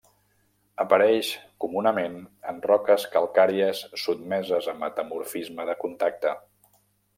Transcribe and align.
Apareix 0.83 1.27
comunament 1.65 2.15
en 2.53 2.63
roques 2.71 3.05
calcàries 3.17 3.83
sotmeses 4.07 4.73
a 4.75 4.77
metamorfisme 4.87 5.71
de 5.71 5.79
contacte. 5.87 6.37